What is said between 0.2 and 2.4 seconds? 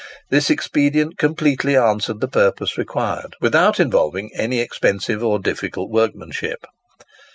This expedient completely answered the